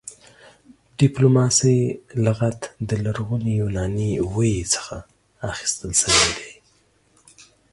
ډيپلوماسۍ 0.99 1.79
لغت 2.25 2.59
د 2.87 2.91
لرغوني 3.03 3.53
يوناني 3.61 4.11
ویي 4.35 4.59
څخه 4.73 4.95
اخيستل 5.51 5.91
شوی 6.01 6.29
دی 6.37 6.51